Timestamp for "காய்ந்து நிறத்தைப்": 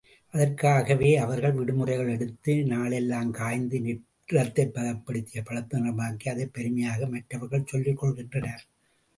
3.31-4.73